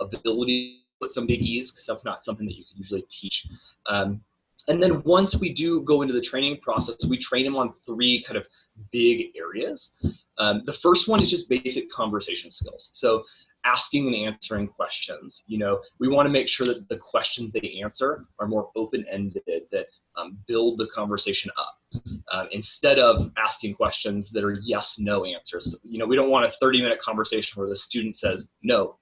ability 0.00 0.82
with 1.00 1.12
some 1.12 1.26
big 1.26 1.40
ease? 1.40 1.70
Because 1.70 1.86
that's 1.86 2.04
not 2.04 2.24
something 2.24 2.46
that 2.46 2.56
you 2.56 2.64
can 2.64 2.76
usually 2.76 3.06
teach. 3.10 3.46
Um, 3.86 4.20
and 4.68 4.82
then 4.82 5.02
once 5.04 5.36
we 5.36 5.52
do 5.52 5.82
go 5.82 6.02
into 6.02 6.14
the 6.14 6.20
training 6.20 6.58
process, 6.60 6.96
we 7.08 7.18
train 7.18 7.44
them 7.44 7.56
on 7.56 7.72
three 7.86 8.22
kind 8.26 8.36
of 8.36 8.44
big 8.90 9.32
areas. 9.36 9.92
Um, 10.38 10.62
the 10.66 10.72
first 10.74 11.08
one 11.08 11.22
is 11.22 11.30
just 11.30 11.48
basic 11.48 11.90
conversation 11.90 12.50
skills. 12.50 12.90
So 12.92 13.24
asking 13.64 14.06
and 14.06 14.34
answering 14.34 14.68
questions. 14.68 15.42
You 15.46 15.58
know, 15.58 15.80
we 15.98 16.08
want 16.08 16.26
to 16.26 16.30
make 16.30 16.48
sure 16.48 16.66
that 16.66 16.88
the 16.88 16.98
questions 16.98 17.52
they 17.52 17.80
answer 17.82 18.24
are 18.38 18.46
more 18.46 18.70
open-ended, 18.76 19.42
that 19.72 19.86
um, 20.16 20.38
build 20.46 20.78
the 20.78 20.86
conversation 20.94 21.50
up 21.58 22.02
uh, 22.32 22.44
instead 22.52 22.98
of 22.98 23.30
asking 23.36 23.74
questions 23.74 24.30
that 24.30 24.44
are 24.44 24.58
yes 24.62 24.98
no 24.98 25.24
answers 25.24 25.78
you 25.82 25.98
know 25.98 26.06
we 26.06 26.16
don't 26.16 26.30
want 26.30 26.44
a 26.44 26.52
30 26.60 26.82
minute 26.82 27.00
conversation 27.00 27.60
where 27.60 27.68
the 27.68 27.76
student 27.76 28.16
says 28.16 28.48
no 28.62 28.96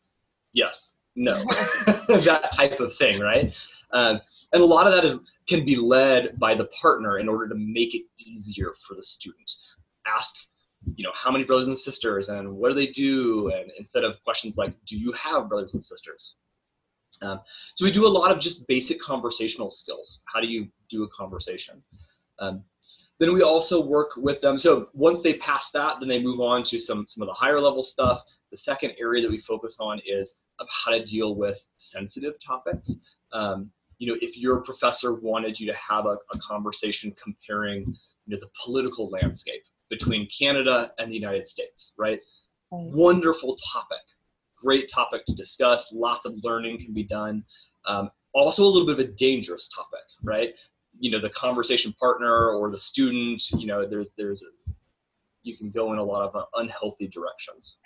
yes 0.52 0.94
no 1.16 1.44
that 1.86 2.50
type 2.52 2.80
of 2.80 2.96
thing 2.96 3.20
right 3.20 3.54
um, 3.92 4.20
and 4.54 4.62
a 4.62 4.66
lot 4.66 4.86
of 4.86 4.92
that 4.94 5.04
is 5.04 5.18
can 5.48 5.64
be 5.64 5.76
led 5.76 6.38
by 6.38 6.54
the 6.54 6.66
partner 6.66 7.18
in 7.18 7.28
order 7.28 7.48
to 7.48 7.54
make 7.54 7.94
it 7.94 8.02
easier 8.18 8.72
for 8.86 8.94
the 8.94 9.04
student. 9.04 9.50
Ask 10.06 10.34
you 10.96 11.04
know 11.04 11.12
how 11.14 11.30
many 11.30 11.44
brothers 11.44 11.66
and 11.66 11.78
sisters 11.78 12.28
and 12.28 12.56
what 12.56 12.68
do 12.68 12.74
they 12.74 12.86
do? 12.88 13.50
And 13.54 13.70
instead 13.78 14.04
of 14.04 14.22
questions 14.24 14.56
like 14.56 14.74
do 14.86 14.96
you 14.96 15.12
have 15.12 15.48
brothers 15.48 15.74
and 15.74 15.84
sisters? 15.84 16.36
Um, 17.20 17.40
so 17.74 17.84
we 17.84 17.92
do 17.92 18.06
a 18.06 18.08
lot 18.08 18.30
of 18.30 18.40
just 18.40 18.66
basic 18.66 19.00
conversational 19.00 19.70
skills. 19.70 20.20
How 20.32 20.40
do 20.40 20.46
you 20.46 20.68
do 20.90 21.04
a 21.04 21.08
conversation? 21.08 21.82
Um, 22.38 22.64
then 23.20 23.32
we 23.32 23.42
also 23.42 23.80
work 23.80 24.10
with 24.16 24.40
them. 24.40 24.58
So 24.58 24.88
once 24.92 25.20
they 25.20 25.34
pass 25.34 25.70
that 25.72 26.00
then 26.00 26.08
they 26.08 26.22
move 26.22 26.40
on 26.40 26.64
to 26.64 26.78
some 26.78 27.06
some 27.08 27.22
of 27.22 27.28
the 27.28 27.34
higher 27.34 27.60
level 27.60 27.82
stuff. 27.82 28.22
The 28.52 28.58
second 28.58 28.92
area 29.00 29.20
that 29.22 29.30
we 29.30 29.40
focus 29.40 29.76
on 29.80 30.00
is 30.06 30.34
of 30.60 30.68
how 30.70 30.92
to 30.92 31.04
deal 31.04 31.34
with 31.34 31.58
sensitive 31.76 32.34
topics. 32.44 32.94
Um, 33.32 33.70
you 34.04 34.12
know 34.12 34.18
if 34.20 34.36
your 34.36 34.58
professor 34.58 35.14
wanted 35.14 35.58
you 35.58 35.66
to 35.66 35.72
have 35.76 36.04
a, 36.04 36.18
a 36.34 36.38
conversation 36.46 37.14
comparing 37.22 37.96
you 38.26 38.36
know 38.36 38.38
the 38.38 38.50
political 38.62 39.08
landscape 39.08 39.62
between 39.88 40.28
Canada 40.38 40.92
and 40.98 41.10
the 41.10 41.14
United 41.14 41.48
States, 41.48 41.92
right? 41.96 42.20
right? 42.70 42.82
Wonderful 42.82 43.56
topic, 43.72 44.04
great 44.60 44.90
topic 44.90 45.24
to 45.26 45.34
discuss. 45.34 45.88
Lots 45.90 46.26
of 46.26 46.34
learning 46.42 46.84
can 46.84 46.92
be 46.92 47.04
done. 47.04 47.44
Um, 47.86 48.10
also, 48.34 48.62
a 48.62 48.66
little 48.66 48.86
bit 48.86 48.98
of 49.00 49.10
a 49.10 49.12
dangerous 49.12 49.68
topic, 49.74 50.04
right? 50.22 50.50
You 50.98 51.10
know, 51.10 51.20
the 51.20 51.30
conversation 51.30 51.94
partner 51.98 52.50
or 52.50 52.70
the 52.70 52.80
student. 52.80 53.42
You 53.52 53.66
know, 53.66 53.88
there's 53.88 54.10
there's 54.18 54.42
a, 54.42 54.72
you 55.44 55.56
can 55.56 55.70
go 55.70 55.94
in 55.94 55.98
a 55.98 56.04
lot 56.04 56.28
of 56.28 56.36
uh, 56.36 56.44
unhealthy 56.56 57.08
directions. 57.08 57.78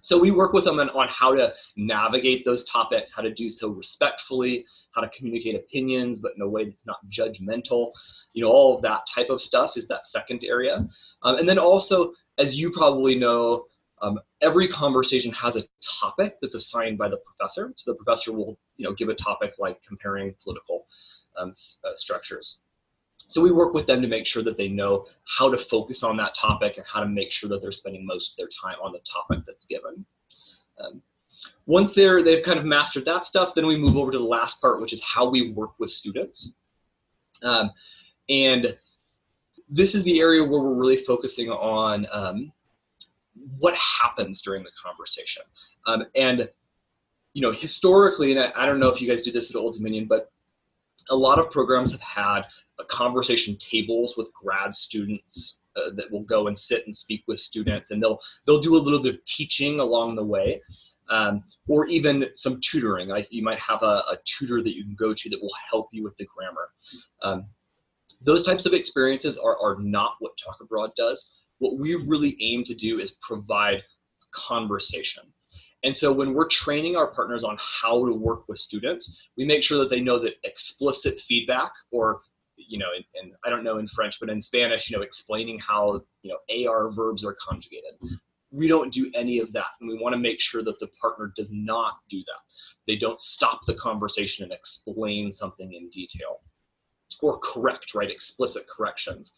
So 0.00 0.18
we 0.18 0.30
work 0.30 0.52
with 0.52 0.64
them 0.64 0.78
on, 0.80 0.88
on 0.90 1.08
how 1.08 1.34
to 1.34 1.52
navigate 1.76 2.44
those 2.44 2.64
topics, 2.64 3.12
how 3.12 3.22
to 3.22 3.32
do 3.32 3.50
so 3.50 3.68
respectfully, 3.68 4.64
how 4.92 5.00
to 5.00 5.10
communicate 5.16 5.54
opinions, 5.54 6.18
but 6.18 6.32
in 6.36 6.42
a 6.42 6.48
way 6.48 6.64
that's 6.64 6.86
not 6.86 6.98
judgmental. 7.10 7.92
You 8.32 8.44
know, 8.44 8.50
all 8.50 8.76
of 8.76 8.82
that 8.82 9.02
type 9.12 9.30
of 9.30 9.40
stuff 9.42 9.76
is 9.76 9.86
that 9.88 10.06
second 10.06 10.44
area. 10.44 10.86
Um, 11.22 11.36
and 11.36 11.48
then 11.48 11.58
also, 11.58 12.12
as 12.38 12.56
you 12.56 12.70
probably 12.72 13.14
know, 13.14 13.66
um, 14.00 14.18
every 14.40 14.66
conversation 14.66 15.32
has 15.32 15.56
a 15.56 15.62
topic 16.00 16.36
that's 16.42 16.56
assigned 16.56 16.98
by 16.98 17.08
the 17.08 17.18
professor. 17.18 17.72
So 17.76 17.92
the 17.92 17.96
professor 17.96 18.32
will, 18.32 18.58
you 18.76 18.84
know, 18.84 18.94
give 18.94 19.08
a 19.08 19.14
topic 19.14 19.54
like 19.58 19.80
comparing 19.86 20.34
political 20.42 20.86
um, 21.38 21.52
uh, 21.84 21.90
structures. 21.94 22.58
So 23.32 23.40
we 23.40 23.50
work 23.50 23.72
with 23.72 23.86
them 23.86 24.02
to 24.02 24.08
make 24.08 24.26
sure 24.26 24.42
that 24.42 24.58
they 24.58 24.68
know 24.68 25.06
how 25.38 25.50
to 25.50 25.56
focus 25.56 26.02
on 26.02 26.18
that 26.18 26.34
topic 26.34 26.76
and 26.76 26.84
how 26.86 27.00
to 27.00 27.08
make 27.08 27.32
sure 27.32 27.48
that 27.48 27.62
they're 27.62 27.72
spending 27.72 28.04
most 28.04 28.32
of 28.32 28.36
their 28.36 28.50
time 28.62 28.76
on 28.82 28.92
the 28.92 29.00
topic 29.10 29.44
that's 29.46 29.64
given. 29.64 30.04
Um, 30.78 31.00
once 31.66 31.94
they're 31.94 32.22
they've 32.22 32.44
kind 32.44 32.58
of 32.58 32.66
mastered 32.66 33.06
that 33.06 33.24
stuff, 33.24 33.54
then 33.54 33.66
we 33.66 33.76
move 33.76 33.96
over 33.96 34.12
to 34.12 34.18
the 34.18 34.24
last 34.24 34.60
part, 34.60 34.80
which 34.80 34.92
is 34.92 35.00
how 35.02 35.30
we 35.30 35.52
work 35.52 35.72
with 35.78 35.90
students. 35.90 36.52
Um, 37.42 37.70
and 38.28 38.76
this 39.68 39.94
is 39.94 40.04
the 40.04 40.20
area 40.20 40.42
where 40.42 40.60
we're 40.60 40.74
really 40.74 41.02
focusing 41.04 41.48
on 41.48 42.06
um, 42.12 42.52
what 43.58 43.74
happens 43.74 44.42
during 44.42 44.62
the 44.62 44.70
conversation. 44.84 45.42
Um, 45.86 46.04
and 46.14 46.50
you 47.32 47.40
know, 47.40 47.52
historically, 47.52 48.32
and 48.32 48.40
I, 48.40 48.52
I, 48.54 48.66
don't 48.66 48.78
know 48.78 48.88
if 48.88 49.00
you 49.00 49.08
guys 49.08 49.22
do 49.22 49.32
this 49.32 49.48
at 49.48 49.56
Old 49.56 49.76
Dominion, 49.76 50.06
but 50.06 50.31
a 51.10 51.16
lot 51.16 51.38
of 51.38 51.50
programs 51.50 51.92
have 51.92 52.00
had 52.00 52.42
conversation 52.90 53.56
tables 53.58 54.14
with 54.16 54.28
grad 54.32 54.74
students 54.74 55.58
uh, 55.76 55.90
that 55.94 56.10
will 56.10 56.22
go 56.24 56.48
and 56.48 56.58
sit 56.58 56.84
and 56.86 56.96
speak 56.96 57.22
with 57.26 57.40
students, 57.40 57.90
and 57.90 58.02
they'll 58.02 58.20
they'll 58.46 58.60
do 58.60 58.76
a 58.76 58.78
little 58.78 59.02
bit 59.02 59.14
of 59.14 59.24
teaching 59.24 59.80
along 59.80 60.14
the 60.14 60.24
way, 60.24 60.60
um, 61.10 61.42
or 61.68 61.86
even 61.86 62.26
some 62.34 62.60
tutoring. 62.60 63.08
Like 63.08 63.28
you 63.30 63.42
might 63.42 63.58
have 63.58 63.82
a, 63.82 64.04
a, 64.10 64.18
tutor 64.24 64.62
that 64.62 64.76
you 64.76 64.84
can 64.84 64.94
go 64.94 65.14
to 65.14 65.30
that 65.30 65.40
will 65.40 65.54
help 65.70 65.88
you 65.92 66.02
with 66.02 66.16
the 66.18 66.26
grammar. 66.26 66.68
Um, 67.22 67.46
those 68.20 68.44
types 68.44 68.66
of 68.66 68.74
experiences 68.74 69.36
are 69.36 69.58
are 69.58 69.76
not 69.80 70.16
what 70.20 70.32
Talk 70.42 70.58
Abroad 70.60 70.90
does. 70.96 71.30
What 71.58 71.78
we 71.78 71.94
really 71.94 72.36
aim 72.40 72.64
to 72.64 72.74
do 72.74 72.98
is 72.98 73.12
provide 73.26 73.82
conversation. 74.34 75.22
And 75.84 75.96
so 75.96 76.12
when 76.12 76.32
we're 76.32 76.48
training 76.48 76.96
our 76.96 77.08
partners 77.08 77.42
on 77.44 77.58
how 77.58 78.06
to 78.06 78.12
work 78.12 78.48
with 78.48 78.58
students, 78.58 79.12
we 79.36 79.44
make 79.44 79.62
sure 79.62 79.78
that 79.78 79.90
they 79.90 80.00
know 80.00 80.18
that 80.20 80.34
explicit 80.44 81.20
feedback 81.28 81.72
or 81.90 82.20
you 82.56 82.78
know, 82.78 82.86
and, 83.20 83.32
I 83.44 83.50
don't 83.50 83.64
know 83.64 83.78
in 83.78 83.88
French, 83.88 84.18
but 84.20 84.30
in 84.30 84.42
Spanish, 84.42 84.90
you 84.90 84.96
know, 84.96 85.02
explaining 85.02 85.58
how, 85.58 86.02
you 86.22 86.30
know, 86.30 86.68
AR 86.70 86.90
verbs 86.90 87.24
are 87.24 87.36
conjugated. 87.40 87.94
We 88.50 88.68
don't 88.68 88.92
do 88.92 89.10
any 89.14 89.38
of 89.38 89.52
that. 89.54 89.66
And 89.80 89.88
we 89.88 89.98
want 89.98 90.12
to 90.12 90.18
make 90.18 90.40
sure 90.40 90.62
that 90.62 90.78
the 90.78 90.88
partner 91.00 91.32
does 91.36 91.50
not 91.50 91.94
do 92.10 92.18
that. 92.18 92.42
They 92.86 92.96
don't 92.96 93.20
stop 93.20 93.60
the 93.66 93.74
conversation 93.74 94.44
and 94.44 94.52
explain 94.52 95.32
something 95.32 95.72
in 95.72 95.88
detail 95.90 96.40
or 97.20 97.38
correct, 97.38 97.94
right? 97.94 98.10
Explicit 98.10 98.66
corrections. 98.68 99.32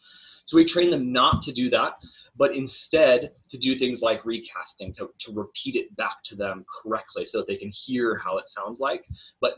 So 0.45 0.57
we 0.57 0.65
train 0.65 0.91
them 0.91 1.11
not 1.11 1.41
to 1.43 1.51
do 1.51 1.69
that, 1.71 1.93
but 2.37 2.55
instead 2.55 3.31
to 3.49 3.57
do 3.57 3.77
things 3.77 4.01
like 4.01 4.25
recasting, 4.25 4.93
to, 4.93 5.09
to 5.19 5.33
repeat 5.33 5.75
it 5.75 5.95
back 5.95 6.23
to 6.25 6.35
them 6.35 6.65
correctly 6.81 7.25
so 7.25 7.39
that 7.39 7.47
they 7.47 7.55
can 7.55 7.71
hear 7.71 8.17
how 8.17 8.37
it 8.37 8.47
sounds 8.47 8.79
like, 8.79 9.05
but 9.41 9.57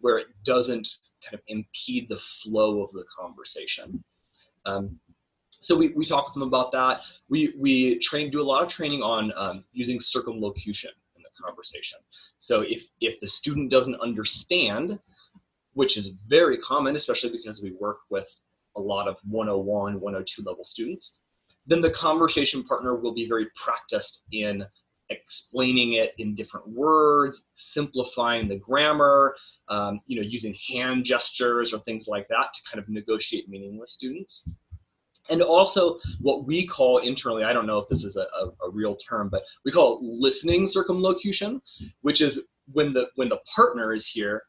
where 0.00 0.18
it 0.18 0.26
doesn't 0.44 0.86
kind 1.24 1.34
of 1.34 1.40
impede 1.48 2.08
the 2.08 2.20
flow 2.42 2.82
of 2.82 2.92
the 2.92 3.04
conversation. 3.18 4.02
Um, 4.66 4.98
so 5.60 5.74
we, 5.74 5.88
we 5.96 6.04
talk 6.04 6.26
with 6.26 6.34
them 6.34 6.42
about 6.42 6.70
that. 6.72 7.00
We, 7.30 7.54
we 7.58 7.98
train, 8.00 8.30
do 8.30 8.42
a 8.42 8.44
lot 8.44 8.62
of 8.62 8.68
training 8.68 9.02
on 9.02 9.32
um, 9.36 9.64
using 9.72 9.98
circumlocution 10.00 10.90
in 11.16 11.22
the 11.22 11.30
conversation. 11.42 11.98
So 12.38 12.60
if, 12.60 12.82
if 13.00 13.18
the 13.20 13.28
student 13.28 13.70
doesn't 13.70 13.98
understand, 14.00 14.98
which 15.72 15.96
is 15.96 16.10
very 16.28 16.58
common, 16.58 16.96
especially 16.96 17.30
because 17.30 17.62
we 17.62 17.72
work 17.80 17.98
with 18.10 18.26
a 18.76 18.80
lot 18.80 19.08
of 19.08 19.16
101, 19.28 20.00
102 20.00 20.42
level 20.42 20.64
students, 20.64 21.18
then 21.66 21.80
the 21.80 21.90
conversation 21.90 22.64
partner 22.64 22.94
will 22.94 23.14
be 23.14 23.28
very 23.28 23.46
practiced 23.62 24.22
in 24.32 24.64
explaining 25.10 25.94
it 25.94 26.14
in 26.18 26.34
different 26.34 26.68
words, 26.68 27.46
simplifying 27.54 28.48
the 28.48 28.56
grammar, 28.56 29.36
um, 29.68 30.00
you 30.06 30.20
know, 30.20 30.26
using 30.26 30.56
hand 30.68 31.04
gestures 31.04 31.72
or 31.72 31.78
things 31.80 32.06
like 32.08 32.26
that 32.28 32.48
to 32.54 32.60
kind 32.70 32.82
of 32.82 32.88
negotiate 32.88 33.48
meaning 33.48 33.78
with 33.78 33.88
students. 33.88 34.48
And 35.28 35.42
also 35.42 35.98
what 36.20 36.46
we 36.46 36.66
call 36.66 36.98
internally, 36.98 37.44
I 37.44 37.52
don't 37.52 37.66
know 37.66 37.78
if 37.78 37.88
this 37.88 38.04
is 38.04 38.16
a, 38.16 38.20
a, 38.20 38.68
a 38.68 38.70
real 38.70 38.96
term, 38.96 39.28
but 39.28 39.42
we 39.64 39.72
call 39.72 39.98
it 39.98 40.02
listening 40.02 40.68
circumlocution, 40.68 41.60
which 42.02 42.20
is 42.20 42.44
when 42.72 42.92
the 42.92 43.08
when 43.16 43.28
the 43.28 43.40
partner 43.52 43.92
is 43.92 44.06
here 44.06 44.44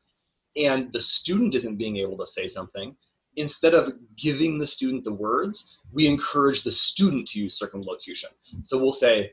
and 0.56 0.92
the 0.92 1.02
student 1.02 1.56
isn't 1.56 1.78
being 1.78 1.98
able 1.98 2.18
to 2.18 2.28
say 2.28 2.48
something, 2.48 2.96
instead 3.38 3.74
of 3.74 3.94
giving 4.18 4.60
the 4.60 4.68
student 4.68 5.04
the 5.04 5.14
words, 5.14 5.78
we 5.94 6.08
encourage 6.08 6.64
the 6.64 6.72
student 6.72 7.30
to 7.30 7.40
use 7.40 7.58
circumlocution. 7.58 8.30
So 8.64 8.78
we'll 8.78 8.92
say, 8.92 9.32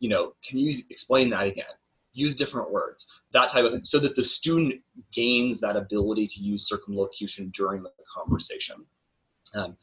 you 0.00 0.08
know, 0.08 0.32
can 0.46 0.58
you 0.58 0.82
explain 0.90 1.30
that 1.30 1.46
again? 1.46 1.64
Use 2.14 2.34
different 2.34 2.70
words, 2.70 3.06
that 3.32 3.50
type 3.50 3.64
of 3.64 3.72
thing, 3.72 3.84
so 3.84 3.98
that 4.00 4.16
the 4.16 4.24
student 4.24 4.80
gains 5.14 5.60
that 5.60 5.76
ability 5.76 6.26
to 6.28 6.40
use 6.40 6.68
circumlocution 6.68 7.52
during 7.54 7.82
the 7.82 7.90
conversation. 8.12 8.84
Um, 9.54 9.76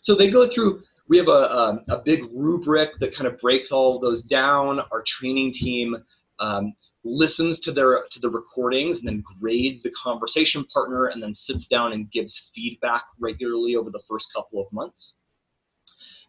so 0.00 0.14
they 0.14 0.30
go 0.30 0.48
through, 0.48 0.82
we 1.08 1.18
have 1.18 1.28
a, 1.28 1.52
um, 1.52 1.80
a, 1.88 1.98
big 1.98 2.22
rubric 2.32 2.98
that 3.00 3.14
kind 3.14 3.26
of 3.26 3.38
breaks 3.40 3.70
all 3.70 3.96
of 3.96 4.02
those 4.02 4.22
down. 4.22 4.80
Our 4.92 5.02
training 5.02 5.52
team 5.52 5.96
um, 6.38 6.74
listens 7.08 7.58
to 7.60 7.72
their 7.72 8.04
to 8.10 8.20
the 8.20 8.28
recordings 8.28 8.98
and 8.98 9.08
then 9.08 9.24
grades 9.40 9.82
the 9.82 9.90
conversation 9.90 10.64
partner 10.72 11.06
and 11.06 11.22
then 11.22 11.34
sits 11.34 11.66
down 11.66 11.92
and 11.92 12.10
gives 12.10 12.50
feedback 12.54 13.02
regularly 13.18 13.76
over 13.76 13.90
the 13.90 14.02
first 14.08 14.28
couple 14.34 14.60
of 14.60 14.72
months. 14.72 15.14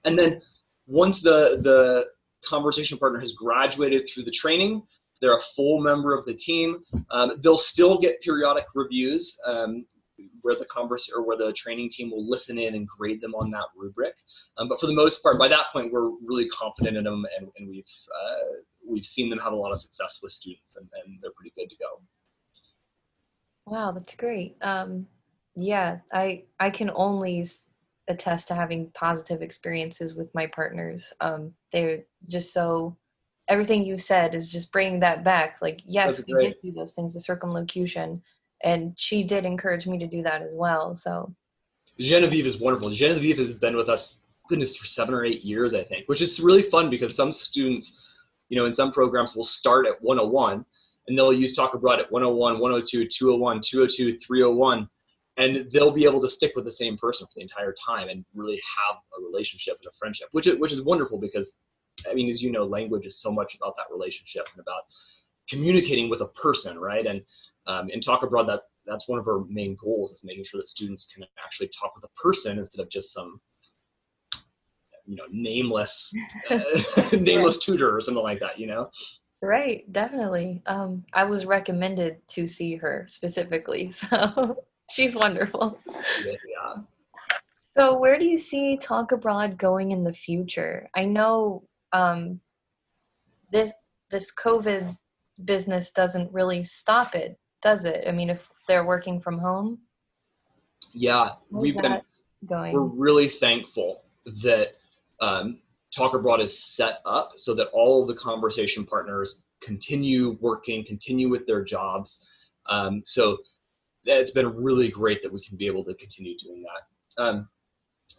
And 0.06 0.18
then 0.18 0.42
once 0.88 1.22
the 1.22 1.60
the 1.64 2.06
conversation 2.48 2.98
partner 2.98 3.20
has 3.20 3.34
graduated 3.34 4.10
through 4.10 4.24
the 4.24 4.32
training 4.32 4.82
they're 5.22 5.38
a 5.38 5.44
full 5.56 5.82
member 5.82 6.18
of 6.18 6.26
the 6.26 6.34
team 6.34 6.80
um, 7.12 7.34
they'll 7.44 7.58
still 7.58 8.00
get 8.00 8.22
periodic 8.22 8.64
reviews 8.74 9.38
um, 9.46 9.86
where 10.42 10.56
the 10.56 10.66
converse 10.66 11.10
or 11.14 11.26
where 11.26 11.38
the 11.38 11.52
training 11.54 11.90
team 11.90 12.12
will 12.12 12.28
listen 12.28 12.58
in 12.58 12.76
and 12.76 12.88
grade 12.88 13.22
them 13.22 13.36
on 13.36 13.50
that 13.52 13.66
rubric. 13.76 14.14
Um, 14.58 14.68
but 14.68 14.80
for 14.80 14.88
the 14.88 14.94
most 14.94 15.22
part 15.22 15.38
by 15.38 15.48
that 15.50 15.66
point 15.74 15.92
we're 15.92 16.12
really 16.26 16.48
confident 16.50 16.98
in 16.98 17.04
them 17.04 17.26
and, 17.38 17.50
and 17.58 17.70
we've 17.70 17.84
uh, 17.84 18.62
we've 18.90 19.06
seen 19.06 19.30
them 19.30 19.40
have 19.40 19.54
a 19.54 19.56
lot 19.56 19.72
of 19.72 19.80
success 19.80 20.20
with 20.22 20.32
students 20.32 20.76
and, 20.76 20.88
and 21.06 21.20
they're 21.22 21.32
pretty 21.36 21.54
good 21.56 21.70
to 21.70 21.76
go. 21.78 22.02
Wow, 23.66 23.92
that's 23.92 24.16
great. 24.16 24.58
Um, 24.62 25.06
yeah, 25.56 26.00
I 26.12 26.44
I 26.60 26.70
can 26.70 26.90
only 26.94 27.48
attest 28.08 28.48
to 28.48 28.56
having 28.56 28.92
positive 28.96 29.42
experiences 29.42 30.16
with 30.16 30.34
my 30.34 30.48
partners. 30.48 31.14
Um, 31.22 31.54
they're 31.72 32.00
just 32.28 32.52
so 32.54 32.98
everything 33.50 33.86
you 33.86 33.98
said 33.98 34.34
is 34.36 34.50
just 34.50 34.72
bringing 34.72 35.00
that 35.02 35.24
back. 35.24 35.58
Like, 35.62 35.82
yes, 35.86 36.22
we 36.26 36.34
did 36.34 36.56
do 36.64 36.72
those 36.72 36.94
things, 36.94 37.14
the 37.14 37.20
circumlocution, 37.20 38.22
and 38.64 38.94
she 38.98 39.24
did 39.24 39.44
encourage 39.44 39.88
me 39.88 39.98
to 39.98 40.08
do 40.08 40.22
that 40.24 40.42
as 40.42 40.54
well. 40.54 40.96
So, 40.96 41.34
Genevieve 42.00 42.46
is 42.46 42.60
wonderful. 42.60 42.90
Genevieve 42.92 43.38
has 43.40 43.52
been 43.52 43.76
with 43.76 43.90
us, 43.90 44.16
goodness, 44.48 44.76
for 44.76 44.88
seven 44.88 45.14
or 45.14 45.26
eight 45.26 45.44
years, 45.44 45.74
I 45.74 45.84
think, 45.84 46.08
which 46.08 46.22
is 46.22 46.40
really 46.40 46.70
fun 46.70 46.90
because 46.90 47.16
some 47.16 47.32
students, 47.32 47.98
you 48.50 48.58
know, 48.58 48.66
in 48.66 48.76
some 48.76 48.92
programs 48.92 49.36
will 49.36 49.46
start 49.46 49.88
at 49.88 50.02
101 50.02 50.66
and 51.08 51.18
they'll 51.18 51.34
use 51.34 51.54
Talk 51.54 51.74
Abroad 51.74 52.00
at 52.00 52.12
101, 52.12 52.60
102, 52.60 53.08
201, 53.08 53.62
202, 53.64 54.20
301, 54.20 54.90
and 55.38 55.72
they'll 55.72 55.92
be 55.92 56.04
able 56.04 56.22
to 56.22 56.30
stick 56.30 56.52
with 56.56 56.66
the 56.66 56.72
same 56.72 56.98
person 56.98 57.26
for 57.26 57.34
the 57.36 57.42
entire 57.42 57.74
time 57.86 58.10
and 58.10 58.26
really 58.36 58.62
have 58.78 58.98
a 59.18 59.24
relationship 59.24 59.78
and 59.82 59.88
a 59.88 59.98
friendship, 59.98 60.28
which 60.32 60.48
is, 60.48 60.60
which 60.60 60.72
is 60.72 60.82
wonderful 60.82 61.18
because, 61.18 61.56
I 62.10 62.14
mean, 62.14 62.30
as 62.30 62.42
you 62.42 62.52
know, 62.52 62.66
language 62.66 63.06
is 63.06 63.20
so 63.20 63.32
much 63.32 63.56
about 63.56 63.76
that 63.78 63.92
relationship 63.92 64.46
and 64.54 64.62
about 64.62 64.84
communicating 65.50 66.10
with 66.10 66.22
a 66.22 66.28
person, 66.28 66.78
right? 66.78 67.06
And 67.06 67.22
um, 67.66 67.90
in 67.90 68.02
Talk 68.02 68.24
Abroad, 68.24 68.48
that 68.50 68.62
that's 68.86 69.08
one 69.08 69.20
of 69.20 69.28
our 69.28 69.46
main 69.48 69.78
goals 69.82 70.12
is 70.12 70.22
making 70.24 70.46
sure 70.46 70.60
that 70.60 70.70
students 70.70 71.08
can 71.14 71.24
actually 71.44 71.70
talk 71.80 71.96
with 71.96 72.04
a 72.04 72.22
person 72.22 72.58
instead 72.58 72.82
of 72.82 72.90
just 72.90 73.14
some 73.14 73.40
you 75.10 75.16
know 75.16 75.24
nameless 75.32 76.14
uh, 76.50 76.60
nameless 77.20 77.58
tutor 77.58 77.94
or 77.94 78.00
something 78.00 78.24
like 78.24 78.40
that 78.40 78.60
you 78.60 78.68
know 78.68 78.90
right, 79.42 79.90
definitely. 79.94 80.62
Um, 80.66 81.06
I 81.14 81.24
was 81.24 81.46
recommended 81.46 82.18
to 82.30 82.46
see 82.46 82.76
her 82.76 83.06
specifically, 83.08 83.90
so 84.10 84.58
she's 84.90 85.16
wonderful. 85.16 85.80
yeah 85.88 86.84
So, 87.78 87.98
where 87.98 88.20
do 88.20 88.26
you 88.26 88.38
see 88.38 88.78
Talk 88.78 89.14
Abroad 89.14 89.58
going 89.58 89.92
in 89.92 90.04
the 90.04 90.14
future? 90.14 90.90
I 90.96 91.06
know 91.06 91.64
um, 91.94 92.42
this 93.52 93.72
this 94.12 94.32
COVID 94.36 94.96
business 95.46 95.92
doesn't 95.92 96.34
really 96.34 96.64
stop 96.64 97.16
it, 97.16 97.40
does 97.62 97.86
it? 97.86 98.04
I 98.08 98.12
mean, 98.12 98.30
if 98.30 98.46
they're 98.68 98.86
working 98.86 99.22
from 99.22 99.40
home, 99.40 99.80
yeah 100.94 101.30
how's 101.52 101.62
we've 101.62 101.78
been 101.78 102.02
going? 102.46 102.74
we're 102.74 102.82
really 102.82 103.30
thankful 103.30 104.04
that 104.44 104.74
um, 105.22 105.60
Talk 105.96 106.14
Abroad 106.14 106.42
is 106.42 106.64
set 106.64 107.00
up 107.06 107.34
so 107.36 107.56
that 107.56 107.68
all 107.74 108.02
of 108.02 108.08
the 108.08 108.16
conversation 108.22 108.86
partners 108.86 109.44
continue 109.62 110.38
working, 110.40 110.86
continue 110.86 111.30
with 111.30 111.46
their 111.48 111.64
jobs. 111.64 112.26
Um, 112.70 113.02
so 113.06 113.38
it's 114.06 114.32
been 114.32 114.56
really 114.56 114.90
great 114.90 115.22
that 115.24 115.32
we 115.32 115.42
can 115.42 115.58
be 115.58 115.68
able 115.68 115.84
to 115.86 115.94
continue 115.96 116.36
doing 116.38 116.64
that. 116.64 117.24
Um, 117.24 117.50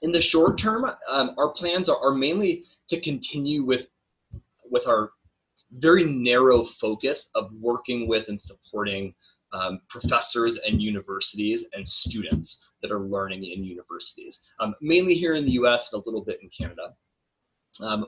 in 0.02 0.12
the 0.12 0.20
short 0.20 0.58
term, 0.58 0.84
um, 1.08 1.34
our 1.38 1.50
plans 1.50 1.88
are, 1.88 1.98
are 1.98 2.14
mainly 2.14 2.64
to 2.88 3.00
continue 3.00 3.64
with 3.64 3.86
with 4.70 4.86
our 4.86 5.10
very 5.78 6.04
narrow 6.04 6.64
focus 6.80 7.28
of 7.34 7.50
working 7.60 8.08
with 8.08 8.28
and 8.28 8.40
supporting 8.40 9.14
um, 9.52 9.80
professors 9.88 10.58
and 10.66 10.80
universities 10.80 11.64
and 11.72 11.88
students 11.88 12.62
that 12.82 12.90
are 12.90 13.00
learning 13.00 13.44
in 13.44 13.64
universities, 13.64 14.40
um, 14.60 14.74
mainly 14.80 15.14
here 15.14 15.34
in 15.34 15.44
the 15.44 15.52
US 15.52 15.90
and 15.92 16.02
a 16.02 16.04
little 16.06 16.24
bit 16.24 16.38
in 16.42 16.48
Canada. 16.48 16.94
Um, 17.80 18.06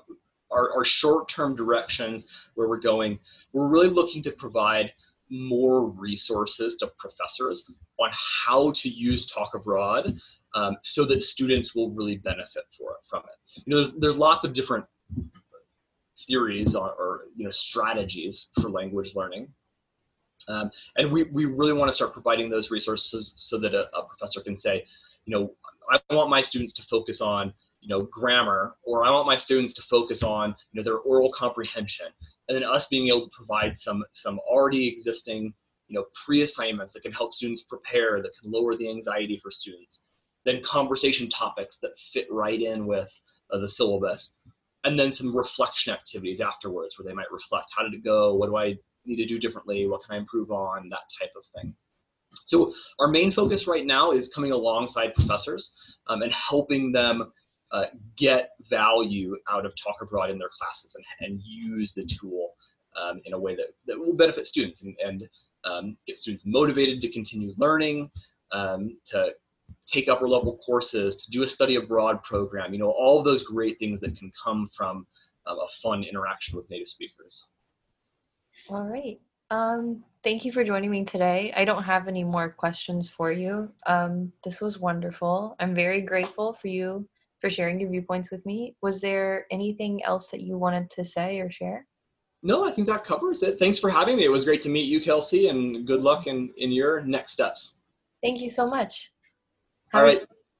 our, 0.51 0.73
our 0.77 0.85
short-term 0.85 1.57
directions 1.57 2.27
where 2.55 2.69
we're 2.69 2.81
going, 2.81 3.19
we're 3.53 3.69
really 3.69 3.89
looking 3.89 4.23
to 4.25 4.31
provide 4.33 4.93
more 5.31 5.87
resources 5.87 6.77
to 6.77 6.93
professors 6.99 7.65
on 7.99 8.11
how 8.13 8.73
to 8.73 8.89
use 8.89 9.27
Talk 9.27 9.55
Abroad 9.55 10.19
um, 10.55 10.77
so 10.83 11.07
that 11.07 11.23
students 11.23 11.75
will 11.75 11.91
really 11.91 12.19
benefit 12.19 12.65
for, 12.79 12.97
from 13.09 13.23
it. 13.25 13.63
You 13.65 13.75
know, 13.75 13.85
there's, 13.85 13.97
there's 13.99 14.17
lots 14.17 14.45
of 14.45 14.53
different 14.53 14.85
theories 16.27 16.75
or, 16.75 16.91
or 16.93 17.23
you 17.35 17.45
know 17.45 17.51
strategies 17.51 18.49
for 18.61 18.71
language 18.71 19.13
learning. 19.15 19.49
Um, 20.49 20.71
and 20.97 21.11
we, 21.13 21.25
we 21.25 21.45
really 21.45 21.73
want 21.73 21.89
to 21.89 21.95
start 21.95 22.13
providing 22.13 22.51
those 22.51 22.71
resources 22.71 23.35
so 23.37 23.59
that 23.59 23.75
a, 23.75 23.89
a 23.97 24.05
professor 24.07 24.41
can 24.41 24.57
say, 24.57 24.85
you 25.25 25.37
know, 25.37 25.53
I 25.91 26.15
want 26.15 26.31
my 26.31 26.43
students 26.43 26.73
to 26.75 26.83
focus 26.85 27.21
on, 27.21 27.53
you 27.81 27.89
know, 27.89 28.03
grammar, 28.03 28.77
or 28.85 29.05
I 29.05 29.11
want 29.11 29.27
my 29.27 29.37
students 29.37 29.75
to 29.75 29.83
focus 29.83 30.23
on, 30.23 30.55
you 30.73 30.81
know, 30.81 30.85
their 30.85 30.99
oral 30.99 31.33
comprehension. 31.33 32.07
And 32.49 32.57
then 32.57 32.69
us 32.69 32.87
being 32.87 33.09
able 33.09 33.23
to 33.23 33.31
provide 33.37 33.79
some 33.79 34.05
some 34.13 34.39
already 34.41 34.89
existing, 34.89 35.53
you 35.89 35.99
know, 35.99 36.05
pre-assignments 36.25 36.93
that 36.93 37.03
can 37.03 37.13
help 37.13 37.35
students 37.35 37.63
prepare, 37.63 38.23
that 38.23 38.31
can 38.41 38.51
lower 38.51 38.77
the 38.77 38.89
anxiety 38.89 39.41
for 39.43 39.51
students. 39.51 40.01
Then 40.45 40.63
conversation 40.63 41.29
topics 41.29 41.79
that 41.83 41.93
fit 42.13 42.27
right 42.31 42.61
in 42.61 42.87
with 42.87 43.09
uh, 43.53 43.59
the 43.59 43.69
syllabus. 43.69 44.33
And 44.85 44.99
then 44.99 45.13
some 45.13 45.37
reflection 45.37 45.93
activities 45.93 46.41
afterwards 46.41 46.99
where 46.99 47.07
they 47.07 47.15
might 47.15 47.31
reflect, 47.31 47.67
how 47.77 47.85
did 47.85 47.95
it 47.95 48.03
go? 48.03 48.35
What 48.35 48.47
do 48.47 48.57
I 48.57 48.77
need 49.05 49.17
to 49.17 49.27
do 49.27 49.39
differently? 49.39 49.87
What 49.87 50.03
can 50.05 50.15
I 50.15 50.19
improve 50.19 50.51
on? 50.51 50.89
That 50.89 51.01
type 51.21 51.33
of 51.37 51.43
thing. 51.55 51.75
So 52.47 52.75
our 52.99 53.09
main 53.09 53.33
focus 53.33 53.67
right 53.67 53.85
now 53.85 54.13
is 54.13 54.29
coming 54.29 54.53
alongside 54.53 55.15
professors 55.15 55.75
um, 56.07 56.23
and 56.23 56.33
helping 56.33 56.93
them 56.93 57.33
uh, 57.73 57.87
get 58.17 58.51
value 58.69 59.37
out 59.51 59.67
of 59.67 59.73
Talk 59.83 59.97
Abroad 60.03 60.31
in 60.31 60.39
their 60.39 60.51
classes 60.59 60.95
and, 60.95 61.05
and 61.21 61.41
use 61.43 61.93
the 61.95 62.05
tool 62.05 62.55
um, 63.01 63.21
in 63.25 63.33
a 63.33 63.39
way 63.39 63.55
that, 63.57 63.69
that 63.87 63.99
will 63.99 64.15
benefit 64.15 64.47
students 64.47 64.83
and, 64.83 64.95
and 65.05 65.29
um, 65.65 65.97
get 66.07 66.19
students 66.19 66.45
motivated 66.45 67.01
to 67.01 67.11
continue 67.11 67.55
learning, 67.57 68.11
um, 68.53 68.97
to 69.07 69.31
take 69.91 70.09
upper 70.09 70.29
level 70.29 70.59
courses, 70.65 71.17
to 71.25 71.31
do 71.31 71.43
a 71.43 71.49
study 71.49 71.77
abroad 71.77 72.23
program, 72.23 72.73
you 72.73 72.79
know, 72.79 72.91
all 72.91 73.23
those 73.23 73.43
great 73.43 73.79
things 73.79 74.01
that 74.01 74.17
can 74.19 74.31
come 74.43 74.71
from 74.77 75.07
um, 75.47 75.59
a 75.59 75.67
fun 75.83 76.05
interaction 76.05 76.57
with 76.57 76.69
native 76.71 76.89
speakers. 76.89 77.45
All 78.69 78.85
right. 78.85 79.21
Um, 79.51 80.03
thank 80.25 80.45
you 80.45 80.53
for 80.53 80.65
joining 80.65 80.91
me 80.91 81.05
today. 81.05 81.53
I 81.57 81.65
don't 81.65 81.83
have 81.83 82.09
any 82.09 82.25
more 82.25 82.49
questions 82.51 83.09
for 83.09 83.33
you. 83.33 83.71
Um, 83.87 84.33
this 84.45 84.61
was 84.61 84.79
wonderful. 84.79 85.57
I'm 85.61 85.75
very 85.75 86.01
grateful 86.03 86.55
for 86.55 86.69
you 86.69 87.07
for 87.41 87.51
sharing 87.51 87.81
your 87.81 87.91
viewpoints 87.91 88.31
with 88.31 88.45
me. 88.47 88.77
Was 88.83 89.01
there 89.01 89.47
anything 89.51 90.03
else 90.05 90.29
that 90.31 90.41
you 90.41 90.57
wanted 90.57 90.91
to 90.93 91.05
say 91.05 91.41
or 91.41 91.51
share? 91.51 91.87
No, 92.43 92.65
I 92.67 92.73
think 92.73 92.87
that 92.89 93.05
covers 93.05 93.43
it. 93.43 93.59
Thanks 93.59 93.79
for 93.79 93.91
having 93.91 94.17
me. 94.17 94.25
It 94.25 94.29
was 94.29 94.45
great 94.45 94.63
to 94.63 94.69
meet 94.69 94.85
you, 94.89 95.01
Kelsey, 95.01 95.49
and 95.49 95.87
good 95.87 96.01
luck 96.03 96.27
in, 96.27 96.51
in 96.57 96.73
your 96.73 97.03
next 97.03 97.33
steps. 97.33 97.75
Thank 98.23 98.41
you 98.41 98.51
so 98.51 98.69
much. 98.69 99.11
All 99.93 100.05
Have 100.05 100.15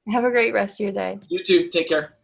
a- 0.07 0.11
Have 0.13 0.25
a 0.25 0.31
great 0.31 0.53
rest 0.53 0.81
of 0.81 0.85
your 0.85 0.93
day. 0.93 1.19
You 1.29 1.43
too. 1.43 1.69
Take 1.71 1.89
care. 1.89 2.15